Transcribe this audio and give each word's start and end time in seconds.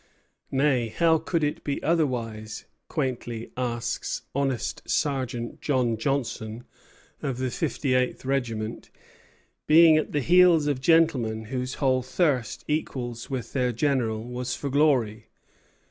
"Nay, 0.49 0.87
how 0.89 1.19
could 1.19 1.43
it 1.43 1.63
be 1.63 1.79
otherwise," 1.83 2.65
quaintly 2.87 3.51
asks 3.55 4.23
honest 4.33 4.81
Sergeant 4.89 5.61
John 5.61 5.95
Johnson, 5.95 6.63
of 7.21 7.37
the 7.37 7.51
fifty 7.51 7.93
eighth 7.93 8.25
regiment, 8.25 8.89
"being 9.67 9.97
at 9.97 10.11
the 10.11 10.21
heels 10.21 10.65
of 10.65 10.81
gentlemen 10.81 11.43
whose 11.53 11.75
whole 11.75 12.01
thirst, 12.01 12.65
equal 12.67 13.15
with 13.29 13.53
their 13.53 13.71
general, 13.71 14.23
was 14.27 14.55
for 14.55 14.71
glory? 14.71 15.27